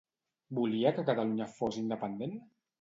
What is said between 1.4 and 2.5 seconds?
fos independent?